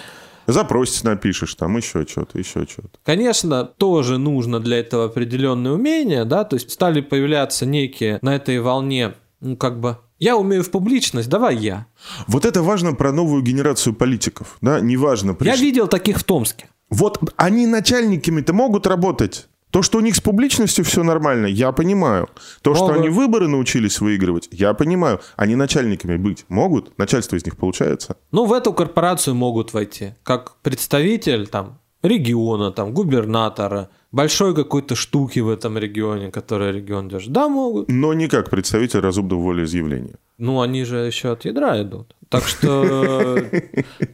[0.46, 3.00] Запросить напишешь, там еще что-то, еще что-то.
[3.04, 8.60] Конечно, тоже нужно для этого определенные умения, да, то есть стали появляться некие на этой
[8.60, 11.86] волне, ну, как бы я умею в публичность, давай я.
[12.28, 15.34] Вот это важно про новую генерацию политиков, да, неважно.
[15.34, 15.56] Приш...
[15.56, 16.70] Я видел таких в Томске.
[16.90, 19.48] Вот они начальниками-то могут работать.
[19.70, 22.30] То, что у них с публичностью все нормально, я понимаю.
[22.62, 22.86] То, могут.
[22.86, 25.20] что они выборы научились выигрывать, я понимаю.
[25.36, 26.98] Они начальниками быть могут?
[26.98, 28.16] Начальство из них получается?
[28.32, 30.14] Ну, в эту корпорацию могут войти.
[30.24, 37.34] Как представитель там региона, там, губернатора, большой какой-то штуки в этом регионе, которая регион держит.
[37.34, 37.90] Да, могут.
[37.90, 40.16] Но не как представитель разумного волеизъявления.
[40.38, 42.16] Ну, они же еще от ядра идут.
[42.30, 43.38] Так что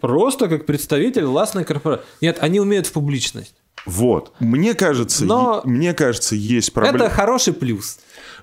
[0.01, 2.05] просто как представитель властной корпорации.
[2.21, 3.55] Нет, они умеют в публичность.
[3.85, 4.33] Вот.
[4.39, 6.97] Мне кажется, Но мне кажется, есть проблема.
[6.97, 7.99] Это хороший плюс.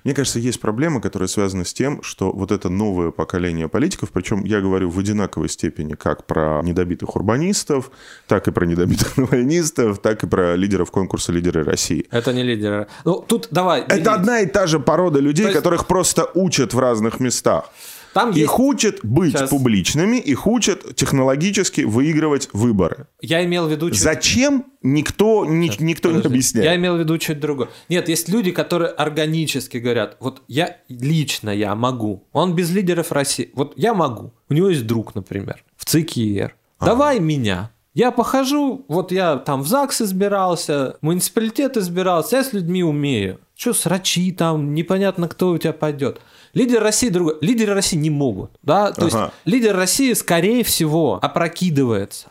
[0.07, 4.45] Мне кажется, есть проблема, которая связана с тем, что вот это новое поколение политиков, причем
[4.45, 7.91] я говорю в одинаковой степени как про недобитых урбанистов,
[8.25, 12.07] так и про недобитых новоинистов, так и про лидеров конкурса «Лидеры России».
[12.09, 12.87] Это не лидеры.
[13.03, 13.81] Ну, тут давай.
[13.81, 15.57] Это одна и та же порода людей, есть...
[15.57, 17.69] которых просто учат в разных местах.
[18.17, 18.53] Там их есть...
[18.57, 19.49] учат быть Сейчас.
[19.51, 23.05] публичными, их учат технологически выигрывать выборы.
[23.21, 23.91] Я имел в виду...
[23.91, 23.99] Чуть...
[23.99, 24.65] Зачем?
[24.81, 26.65] Никто, ни, никто не объясняет.
[26.65, 27.69] Я имел в виду чуть другое.
[27.89, 32.27] Нет, есть люди, которые органически говорят, вот я лично я могу.
[32.31, 33.51] Он без лидеров России.
[33.53, 34.33] Вот я могу.
[34.49, 36.55] У него есть друг, например, в ЦКИР.
[36.79, 37.23] Давай ага.
[37.23, 37.71] меня.
[37.93, 43.39] Я похожу, вот я там в ЗАГС избирался, муниципалитет избирался, я с людьми умею.
[43.57, 46.21] Что срачи там, непонятно, кто у тебя пойдет.
[46.53, 47.37] Лидеры России другой.
[47.41, 48.51] Лидеры России не могут.
[48.61, 48.91] Да?
[48.91, 49.05] То ага.
[49.05, 52.27] есть лидер России, скорее всего, опрокидывается.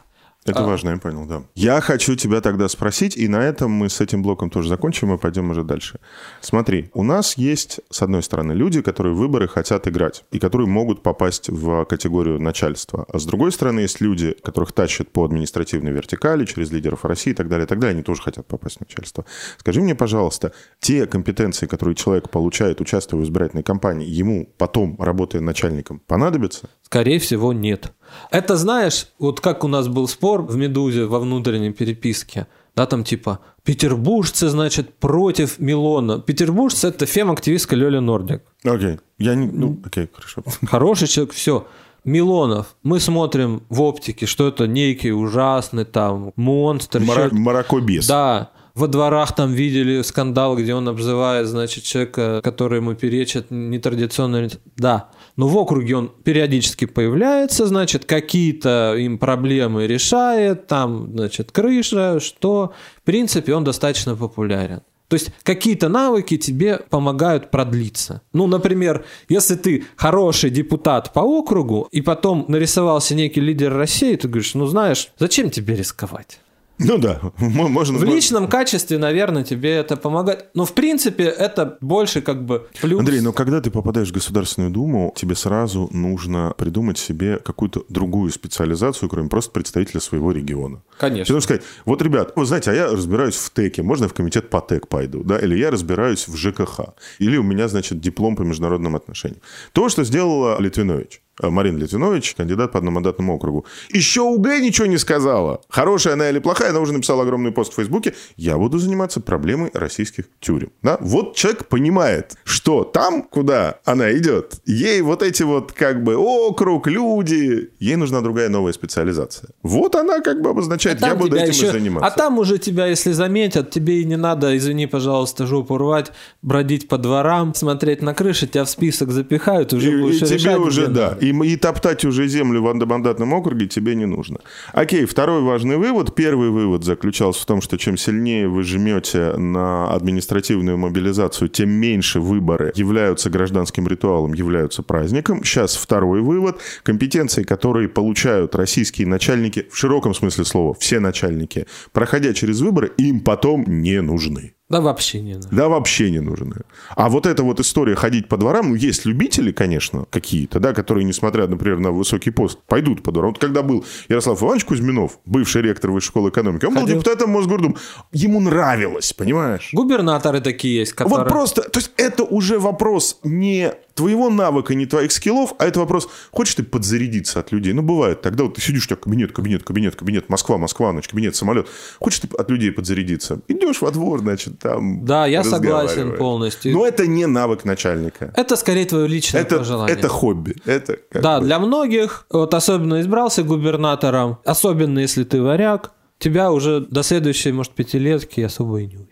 [0.46, 0.66] Это а...
[0.66, 1.42] важно, я понял, да.
[1.54, 5.18] Я хочу тебя тогда спросить, и на этом мы с этим блоком тоже закончим и
[5.18, 5.98] пойдем уже дальше.
[6.40, 11.02] Смотри, у нас есть, с одной стороны, люди, которые выборы хотят играть, и которые могут
[11.02, 13.06] попасть в категорию начальства.
[13.12, 17.34] А с другой стороны, есть люди, которых тащат по административной вертикали, через лидеров России и
[17.34, 17.94] так далее, и так далее.
[17.94, 19.24] Они тоже хотят попасть в начальство.
[19.58, 25.40] Скажи мне, пожалуйста, те компетенции, которые человек получает, участвуя в избирательной кампании, ему потом, работая
[25.40, 26.68] начальником, понадобятся?
[26.82, 27.92] Скорее всего, нет.
[28.30, 33.04] Это знаешь, вот как у нас был спор в «Медузе» во внутренней переписке, да, там
[33.04, 36.20] типа петербуржцы, значит, против Милона.
[36.20, 38.42] Петербуржцы– это фем-активистка Лёля Нордик.
[38.64, 39.00] Окей, okay.
[39.18, 39.46] я не...
[39.46, 40.42] Ну, окей, okay, хорошо.
[40.66, 41.66] Хороший человек, все.
[42.04, 47.00] Милонов, мы смотрим в оптике, что это некий ужасный там монстр.
[47.00, 48.06] Мара- Маракобес.
[48.06, 54.48] Да, во дворах там видели скандал, где он обзывает, значит, человека, который ему перечит нетрадиционно.
[54.76, 62.20] Да, но в округе он периодически появляется, значит, какие-то им проблемы решает, там, значит, крыша,
[62.20, 64.80] что, в принципе, он достаточно популярен.
[65.08, 68.22] То есть какие-то навыки тебе помогают продлиться.
[68.32, 74.26] Ну, например, если ты хороший депутат по округу, и потом нарисовался некий лидер России, ты
[74.26, 76.40] говоришь, ну знаешь, зачем тебе рисковать?
[76.78, 77.98] Ну да, можно.
[77.98, 80.46] В личном качестве, наверное, тебе это помогает.
[80.54, 83.00] Но в принципе это больше как бы плюс.
[83.00, 88.30] Андрей, но когда ты попадаешь в Государственную Думу, тебе сразу нужно придумать себе какую-то другую
[88.30, 90.82] специализацию, кроме просто представителя своего региона.
[90.98, 91.24] Конечно.
[91.24, 94.50] Потому сказать, вот, ребят, вы знаете, а я разбираюсь в ТЭКе, можно я в комитет
[94.50, 96.80] по ТЭК пойду, да, или я разбираюсь в ЖКХ,
[97.18, 99.40] или у меня, значит, диплом по международным отношениям.
[99.72, 101.22] То, что сделала Литвинович.
[101.42, 103.66] Э, Марина Литвинович, кандидат по одномандатному округу.
[103.90, 105.60] Еще УГ ничего не сказала.
[105.68, 108.14] Хорошая она или плохая, она уже написала огромный пост в Фейсбуке.
[108.36, 110.70] Я буду заниматься проблемой российских тюрем.
[110.82, 110.96] Да?
[111.00, 116.86] Вот человек понимает, что там, куда она идет, ей вот эти вот как бы округ,
[116.86, 119.50] люди, ей нужна другая новая специализация.
[119.62, 121.66] Вот она как бы обозначает, а я буду этим еще...
[121.66, 122.08] и заниматься.
[122.08, 126.88] А там уже тебя, если заметят, тебе и не надо, извини, пожалуйста, жопу рвать, бродить
[126.88, 130.58] по дворам, смотреть на крыши, тебя в список запихают, уже и, будешь и тебе решать,
[130.58, 131.16] уже, да.
[131.26, 134.38] И, и топтать уже землю в одномандатном округе тебе не нужно.
[134.72, 136.14] Окей, второй важный вывод.
[136.14, 142.20] Первый вывод заключался в том, что чем сильнее вы жмете на административную мобилизацию, тем меньше
[142.20, 145.42] выборы являются гражданским ритуалом, являются праздником.
[145.44, 146.60] Сейчас второй вывод.
[146.82, 153.20] Компетенции, которые получают российские начальники, в широком смысле слова, все начальники, проходя через выборы, им
[153.20, 154.55] потом не нужны.
[154.68, 155.50] Да вообще не нужны.
[155.52, 156.56] Да вообще не нужны.
[156.96, 161.04] А вот эта вот история ходить по дворам, ну, есть любители, конечно, какие-то, да, которые,
[161.04, 163.30] несмотря, например, на высокий пост, пойдут по дворам.
[163.30, 166.86] Вот когда был Ярослав Иванович Кузьминов, бывший ректор Высшей школы экономики, он Ходил.
[166.86, 167.76] был депутатом Мосгордумы.
[168.12, 169.70] Ему нравилось, понимаешь?
[169.72, 171.24] Губернаторы такие есть, которые...
[171.24, 175.80] Вот просто, то есть это уже вопрос не твоего навыка, не твоих скиллов, а это
[175.80, 177.72] вопрос, хочешь ты подзарядиться от людей?
[177.72, 178.20] Ну, бывает.
[178.20, 181.66] Тогда вот ты сидишь, у тебя кабинет, кабинет, кабинет, кабинет, Москва, Москва, ночь, кабинет, самолет.
[181.98, 183.40] Хочешь ты от людей подзарядиться?
[183.48, 186.72] Идешь во двор, значит, там Да, я согласен полностью.
[186.72, 188.32] Но это не навык начальника.
[188.36, 189.96] Это скорее твое личное это, пожелание.
[189.96, 190.56] Это хобби.
[190.66, 191.46] Это да, бы...
[191.46, 197.72] для многих, вот особенно избрался губернатором, особенно если ты варяг, тебя уже до следующей, может,
[197.72, 199.05] пятилетки особо и не.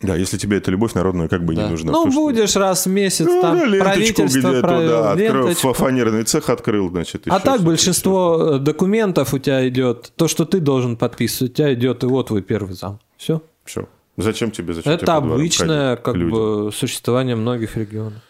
[0.00, 1.64] Да, если тебе эта любовь народная как бы да.
[1.64, 1.90] не нужна.
[1.90, 2.60] Ну, будешь что...
[2.60, 7.24] раз в месяц ну, там правительство провел, да, открыл, фанерный цех открыл, значит.
[7.26, 8.58] А так большинство все.
[8.58, 12.42] документов у тебя идет, то, что ты должен подписывать, у тебя идет и вот твой
[12.42, 13.00] первый зам.
[13.16, 13.42] Все.
[13.64, 13.88] Все.
[14.16, 18.22] Зачем тебе, зачем Это обычное как бы существование многих регионов.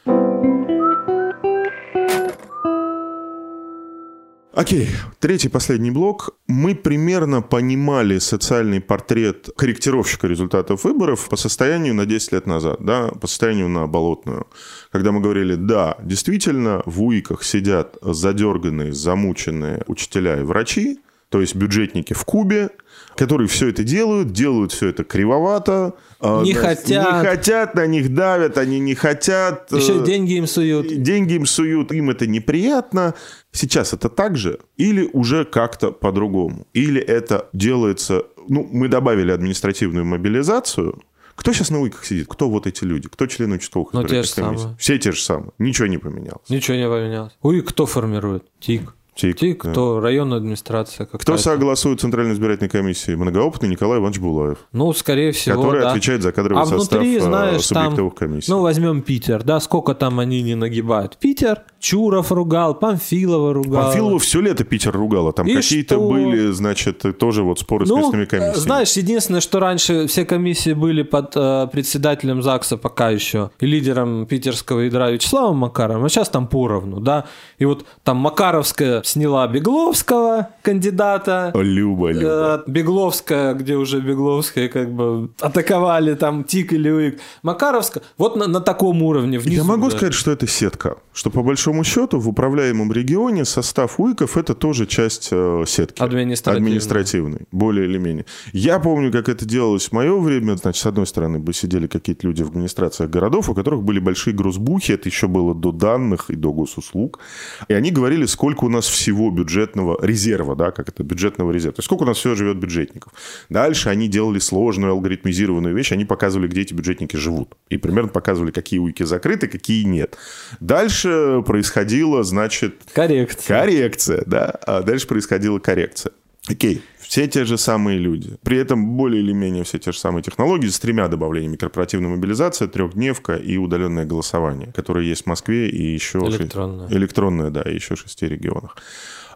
[4.58, 4.88] Окей,
[5.20, 6.30] третий последний блок.
[6.48, 13.06] Мы примерно понимали социальный портрет корректировщика результатов выборов по состоянию на 10 лет назад, да,
[13.06, 14.48] по состоянию на болотную.
[14.90, 21.54] Когда мы говорили, да, действительно, в УИКах сидят задерганные, замученные учителя и врачи, то есть
[21.54, 22.70] бюджетники в Кубе,
[23.18, 25.94] которые все это делают, делают все это кривовато.
[26.20, 26.88] А, не хотят.
[26.88, 29.72] Не хотят, на них давят, они не хотят.
[29.72, 30.86] Еще э, деньги им суют.
[31.02, 33.14] Деньги им суют, им это неприятно.
[33.50, 36.68] Сейчас это так же или уже как-то по-другому?
[36.74, 38.22] Или это делается...
[38.46, 41.02] Ну, мы добавили административную мобилизацию,
[41.34, 42.26] кто сейчас на УИКах сидит?
[42.28, 43.08] Кто вот эти люди?
[43.08, 44.76] Кто члены участковых ну, те же Самые.
[44.78, 45.52] Все те же самые.
[45.58, 46.48] Ничего не поменялось.
[46.48, 47.32] Ничего не поменялось.
[47.42, 48.44] УИК кто формирует?
[48.60, 48.94] ТИК.
[49.18, 49.70] ТИК, ТИК да.
[49.72, 51.06] кто районная администрация.
[51.06, 53.16] Кто согласует Центральной избирательной комиссии?
[53.16, 54.58] Многоопытный Николай Иванович Булаев.
[54.70, 55.90] Ну, скорее всего, Который да.
[55.90, 58.48] отвечает за кадровый а состав внутри, знаешь, субъектовых там, комиссий.
[58.52, 61.16] Ну, возьмем Питер, да, сколько там они не нагибают.
[61.16, 63.86] Питер, Чуров ругал, Памфилова ругал.
[63.86, 65.32] Памфилова все лето Питер ругала.
[65.32, 66.08] Там какие-то что?
[66.08, 68.60] были, значит, тоже вот споры ну, с местными комиссиями.
[68.60, 74.26] Знаешь, единственное, что раньше все комиссии были под э, председателем ЗАГСа пока еще и лидером
[74.26, 77.24] питерского ядра Вячеславом Макаровым, а сейчас там поровну, да.
[77.58, 81.52] И вот там Макаровская сняла Бегло, Бегловского кандидата.
[81.54, 82.62] Люба, Люба.
[82.66, 87.20] Э, Бегловская, где уже Бегловская как бы атаковали там Тик или Уик.
[87.42, 88.02] Макаровская.
[88.16, 89.38] Вот на, на таком уровне.
[89.38, 89.96] Внизу, Я могу да.
[89.96, 90.96] сказать, что это сетка.
[91.12, 96.02] Что по большому счету в управляемом регионе состав УИКов это тоже часть э, сетки.
[96.02, 96.68] Административной.
[96.68, 97.40] Административной.
[97.52, 98.26] Более или менее.
[98.52, 100.56] Я помню, как это делалось в мое время.
[100.56, 104.34] Значит, с одной стороны, бы сидели какие-то люди в администрациях городов, у которых были большие
[104.34, 104.92] грузбухи.
[104.92, 107.20] Это еще было до данных и до госуслуг.
[107.68, 111.74] И они говорили, сколько у нас всего бюджетного резерва, да, как это, бюджетного резерва.
[111.76, 113.12] То есть сколько у нас всего живет бюджетников.
[113.48, 117.56] Дальше они делали сложную алгоритмизированную вещь, они показывали, где эти бюджетники живут.
[117.68, 120.16] И примерно показывали, какие уйки закрыты, какие нет.
[120.60, 122.82] Дальше происходила, значит...
[122.92, 123.60] Коррекция.
[123.60, 124.46] Коррекция, да.
[124.66, 126.12] А дальше происходила коррекция.
[126.48, 128.36] Окей, все те же самые люди.
[128.42, 131.56] При этом более или менее все те же самые технологии с тремя добавлениями.
[131.56, 136.18] Корпоративная мобилизация, трехдневка и удаленное голосование, которое есть в Москве и еще...
[136.18, 136.88] Электронное.
[136.88, 138.76] Электронное, да, и еще в шести регионах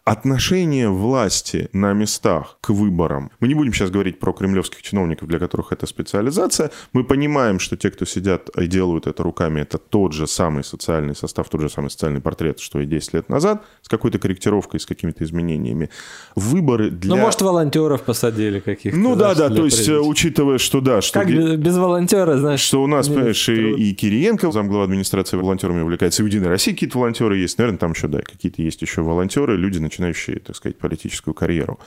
[0.04, 3.30] отношение власти на местах к выборам.
[3.38, 6.70] Мы не будем сейчас говорить про кремлевских чиновников, для которых это специализация.
[6.92, 11.14] Мы понимаем, что те, кто сидят и делают это руками, это тот же самый социальный
[11.14, 14.86] состав, тот же самый социальный портрет, что и 10 лет назад, с какой-то корректировкой, с
[14.86, 15.88] какими-то изменениями.
[16.34, 17.14] Выборы для...
[17.14, 18.98] Ну, может, волонтеров посадили каких-то.
[18.98, 21.20] Ну да, да, то есть, учитывая, что да, что...
[21.20, 22.60] Как без, без волонтера, знаешь...
[22.60, 26.72] Что у нас, понимаешь, и, и Кириенко, замглава администрации волонтерами увлекается, и у Единой России
[26.72, 30.78] какие-то волонтеры есть, наверное, там еще, да, какие-то есть еще волонтеры, люди, начинающие, так сказать,
[30.78, 31.78] политическую карьеру.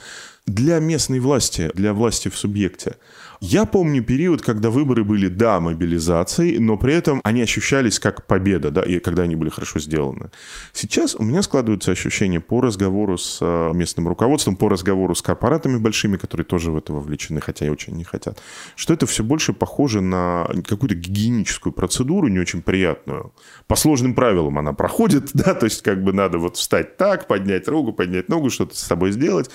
[0.45, 2.95] Для местной власти, для власти в субъекте,
[3.41, 8.71] я помню период, когда выборы были, да, мобилизацией, но при этом они ощущались как победа,
[8.71, 10.29] да, и когда они были хорошо сделаны.
[10.73, 15.77] Сейчас у меня складывается ощущение по разговору с э, местным руководством, по разговору с корпоратами
[15.77, 18.41] большими, которые тоже в это вовлечены, хотя и очень не хотят,
[18.75, 23.33] что это все больше похоже на какую-то гигиеническую процедуру, не очень приятную.
[23.67, 27.67] По сложным правилам она проходит, да, то есть как бы надо вот встать так, поднять
[27.67, 29.49] руку, поднять ногу, что-то с собой сделать.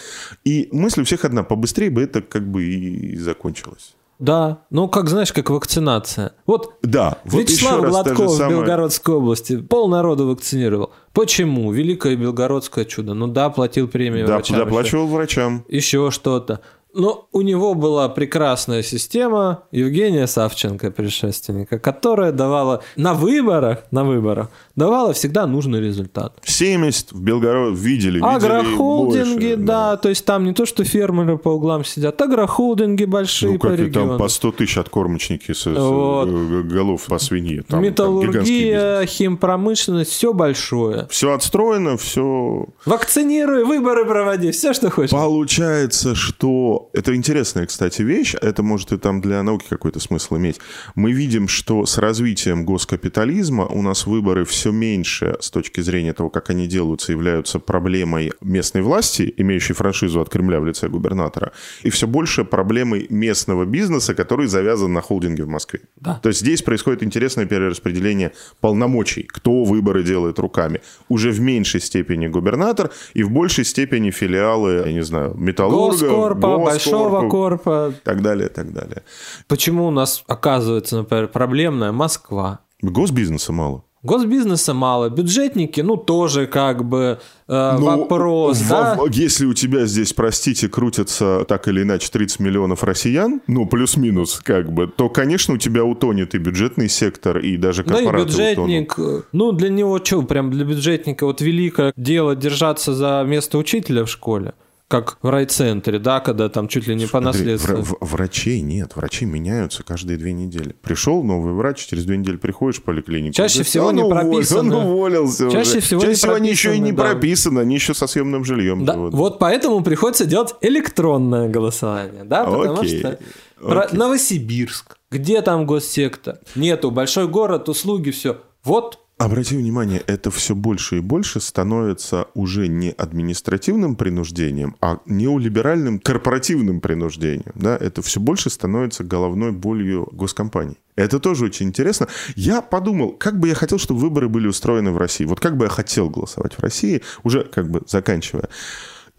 [0.44, 3.79] И мысль у всех одна, побыстрее бы это как бы и закончилось.
[4.20, 6.32] Да, ну как знаешь, как вакцинация.
[6.46, 10.92] Вот да, вот Вячеслав Гладков в Белгородской области пол народу вакцинировал.
[11.14, 11.72] Почему?
[11.72, 13.14] Великое белгородское чудо.
[13.14, 14.58] Ну да, платил премию да, врачам.
[14.58, 15.14] Доплачивал еще.
[15.14, 15.64] врачам.
[15.68, 16.60] Еще что-то.
[16.92, 24.50] Но у него была прекрасная система Евгения Савченко, предшественника, которая давала на выборах, на выборах,
[24.80, 26.38] давала всегда нужный результат.
[26.42, 31.36] 70 в Белгороде видели, Агрохолдинги, больше, да, да, то есть там не то, что фермеры
[31.36, 34.08] по углам сидят, агрохолдинги большие ну, как по региону.
[34.10, 36.28] там по 100 тысяч откормочники с, вот.
[36.28, 37.62] с голов по свиньи.
[37.68, 41.06] Там, Металлургия, там химпромышленность, все большое.
[41.10, 42.66] Все отстроено, все...
[42.86, 45.10] Вакцинируй, выборы проводи, все, что хочешь.
[45.10, 48.34] Получается, что это интересная, кстати, вещь.
[48.40, 50.58] Это может и там для науки какой-то смысл иметь.
[50.94, 56.30] Мы видим, что с развитием госкапитализма у нас выборы все меньше с точки зрения того,
[56.30, 61.52] как они делаются, являются проблемой местной власти, имеющей франшизу от Кремля в лице губернатора,
[61.82, 65.80] и все больше проблемой местного бизнеса, который завязан на холдинге в Москве.
[65.96, 66.20] Да.
[66.22, 70.80] То есть здесь происходит интересное перераспределение полномочий, кто выборы делает руками.
[71.08, 76.58] Уже в меньшей степени губернатор и в большей степени филиалы, я не знаю, металлургов, Госкорпа,
[76.58, 77.92] Большого Корпа.
[77.96, 79.02] И так далее, и так далее.
[79.48, 82.60] Почему у нас оказывается, например, проблемная Москва?
[82.82, 83.84] Госбизнеса мало.
[84.02, 88.98] Госбизнеса мало, бюджетники, ну, тоже как бы э, ну, вопрос, в, да?
[89.10, 94.72] Если у тебя здесь, простите, крутятся так или иначе 30 миллионов россиян, ну, плюс-минус, как
[94.72, 98.92] бы, то, конечно, у тебя утонет и бюджетный сектор, и даже корпораты Да, и бюджетник,
[98.94, 99.26] утонут.
[99.32, 104.10] ну, для него что, прям для бюджетника вот великое дело держаться за место учителя в
[104.10, 104.54] школе
[104.90, 107.76] как в райцентре, да, когда там чуть ли не по наследству.
[107.76, 110.74] В, в, врачей нет, врачи меняются каждые две недели.
[110.82, 113.32] Пришел новый врач, через две недели приходишь в поликлинику.
[113.32, 114.78] Чаще говорит, всего не прописано.
[114.78, 115.80] Он уволился Чаще уже.
[115.80, 117.04] всего Чаще не всего они еще и не да.
[117.04, 119.14] прописаны, они еще со съемным жильем да, живут.
[119.14, 122.98] Вот поэтому приходится делать электронное голосование, да, потому Окей.
[122.98, 123.18] что
[123.60, 128.38] Про Новосибирск, где там госсекта, нету, большой город, услуги, все.
[128.64, 135.98] Вот Обрати внимание, это все больше и больше становится уже не административным принуждением, а неолиберальным
[135.98, 137.52] корпоративным принуждением.
[137.54, 137.76] Да?
[137.76, 140.78] Это все больше становится головной болью госкомпаний.
[140.96, 142.08] Это тоже очень интересно.
[142.34, 145.26] Я подумал, как бы я хотел, чтобы выборы были устроены в России.
[145.26, 148.48] Вот как бы я хотел голосовать в России, уже как бы заканчивая.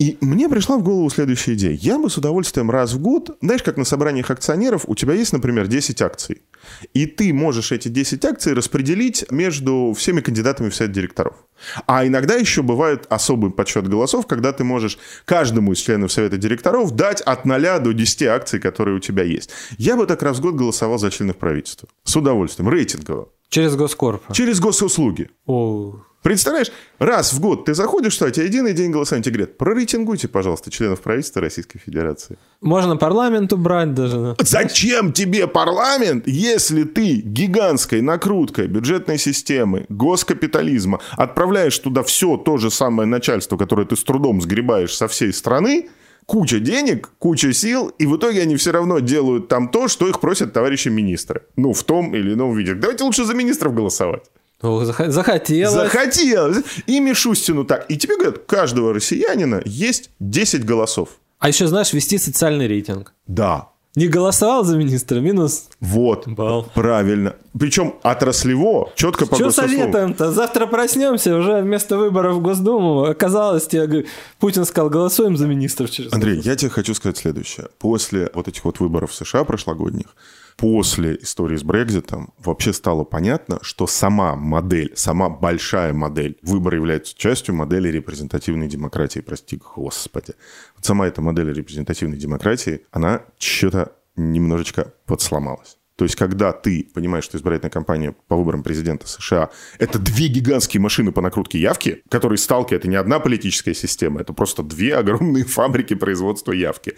[0.01, 1.77] И мне пришла в голову следующая идея.
[1.79, 5.31] Я бы с удовольствием раз в год, знаешь, как на собраниях акционеров, у тебя есть,
[5.31, 6.41] например, 10 акций.
[6.95, 11.35] И ты можешь эти 10 акций распределить между всеми кандидатами в совет директоров.
[11.85, 16.95] А иногда еще бывает особый подсчет голосов, когда ты можешь каждому из членов совета директоров
[16.95, 19.51] дать от 0 до 10 акций, которые у тебя есть.
[19.77, 21.87] Я бы так раз в год голосовал за членов правительства.
[22.05, 22.69] С удовольствием.
[22.69, 23.29] Рейтингово.
[23.49, 24.33] Через Госкорп.
[24.33, 25.29] Через госуслуги.
[25.45, 26.01] О.
[26.21, 30.27] Представляешь, раз в год ты заходишь, что у тебя единый день голосования, тебе говорят, прорейтингуйте,
[30.27, 32.37] пожалуйста, членов правительства Российской Федерации.
[32.61, 34.17] Можно парламент убрать даже.
[34.17, 34.35] Да?
[34.39, 42.69] Зачем тебе парламент, если ты гигантской накруткой бюджетной системы, госкапитализма отправляешь туда все то же
[42.69, 45.89] самое начальство, которое ты с трудом сгребаешь со всей страны,
[46.27, 50.19] куча денег, куча сил, и в итоге они все равно делают там то, что их
[50.19, 51.41] просят товарищи министры.
[51.55, 52.75] Ну, в том или ином виде.
[52.75, 54.23] Давайте лучше за министров голосовать.
[54.61, 55.73] Ох, захотелось.
[55.73, 56.63] Захотелось.
[56.85, 57.85] И Мишустину так.
[57.89, 61.09] И тебе говорят, каждого россиянина есть 10 голосов.
[61.39, 63.13] А еще, знаешь, вести социальный рейтинг.
[63.27, 63.69] Да.
[63.95, 65.65] Не голосовал за министра, минус.
[65.81, 66.69] Вот, Бал.
[66.73, 67.35] правильно.
[67.59, 70.31] Причем отраслево, четко по Что советуем-то?
[70.31, 74.05] Завтра проснемся, уже вместо выборов в Госдуму оказалось, тебе
[74.39, 76.45] Путин сказал, голосуем за министров через Андрей, год».
[76.45, 77.67] я тебе хочу сказать следующее.
[77.79, 80.15] После вот этих вот выборов в США прошлогодних,
[80.61, 87.17] после истории с Брекзитом вообще стало понятно, что сама модель, сама большая модель, выборы являются
[87.17, 90.35] частью модели репрезентативной демократии, прости господи.
[90.75, 95.77] Вот сама эта модель репрезентативной демократии, она что-то немножечко подсломалась.
[96.01, 100.81] То есть, когда ты понимаешь, что избирательная кампания по выборам президента США– это две гигантские
[100.81, 105.43] машины по накрутке явки, которые сталкивают, это не одна политическая система, это просто две огромные
[105.45, 106.97] фабрики производства явки.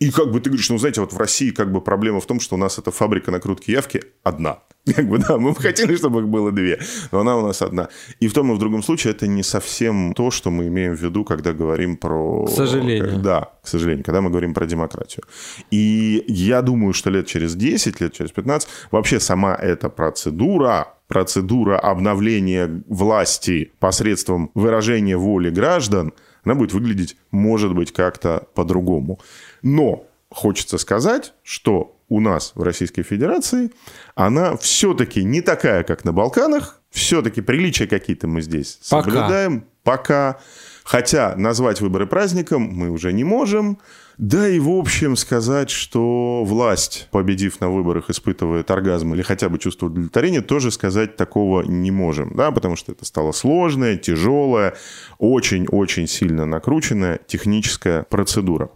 [0.00, 2.40] И как бы ты говоришь, ну, знаете, вот в России как бы проблема в том,
[2.40, 4.58] что у нас эта фабрика накрутки явки одна.
[4.96, 6.80] Как бы, да, мы бы хотели, чтобы их было две,
[7.12, 7.88] но она у нас одна.
[8.18, 11.00] И в том и в другом случае это не совсем то, что мы имеем в
[11.00, 12.46] виду, когда говорим про...
[12.46, 13.18] К сожалению.
[13.18, 15.24] Да, к сожалению, когда мы говорим про демократию.
[15.70, 21.78] И я думаю, что лет через 10, лет через 15 вообще сама эта процедура процедура
[21.78, 29.20] обновления власти посредством выражения воли граждан, она будет выглядеть, может быть, как-то по-другому.
[29.60, 33.70] Но хочется сказать, что у нас в Российской Федерации
[34.14, 36.78] она все-таки не такая, как на Балканах.
[36.90, 39.10] Все-таки приличия какие-то мы здесь Пока.
[39.10, 39.64] соблюдаем.
[39.82, 40.38] Пока.
[40.84, 43.78] Хотя назвать выборы праздником мы уже не можем.
[44.18, 49.58] Да и в общем сказать, что власть, победив на выборах, испытывает оргазм или хотя бы
[49.58, 54.74] чувство удовлетворения, тоже сказать такого не можем, да, потому что это стало сложная, тяжелая,
[55.18, 58.70] очень-очень сильно накрученная техническая процедура.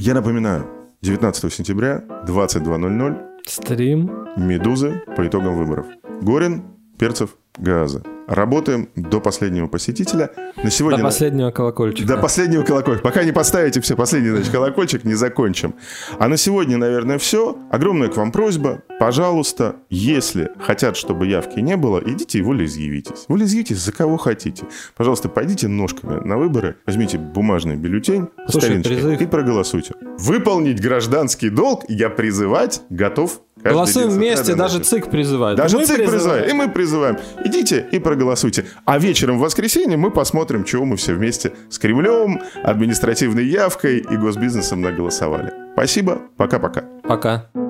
[0.00, 4.28] Я напоминаю, 19 сентября, 22.00, Стрим.
[4.36, 5.86] «Медузы» по итогам выборов.
[6.20, 6.62] Горин,
[6.98, 8.02] Перцев, Газа.
[8.30, 10.30] Работаем до последнего посетителя.
[10.62, 10.98] На сегодня...
[10.98, 12.08] До последнего колокольчика.
[12.08, 13.02] До последнего колокольчика.
[13.02, 15.74] Пока не поставите все последний значит, колокольчик, не закончим.
[16.18, 17.58] А на сегодня, наверное, все.
[17.70, 18.82] Огромная к вам просьба.
[19.00, 23.24] Пожалуйста, если хотят, чтобы явки не было, идите и волеизъявитесь.
[23.28, 24.64] Волеизъявитесь за кого хотите.
[24.96, 29.94] Пожалуйста, пойдите ножками на выборы, возьмите бумажный бюллетень Слушай, и проголосуйте.
[30.18, 35.56] Выполнить гражданский долг я призывать готов Голосуем вместе, даже ЦИК призывает.
[35.56, 36.10] Даже ЦИК призываем.
[36.10, 37.18] призывает, и мы призываем.
[37.44, 38.66] Идите и проголосуйте.
[38.84, 44.16] А вечером в воскресенье мы посмотрим, чего мы все вместе с Кремлем, административной явкой и
[44.16, 45.52] госбизнесом наголосовали.
[45.74, 46.84] Спасибо, пока-пока.
[47.02, 47.34] Пока.
[47.34, 47.42] -пока.
[47.52, 47.69] пока.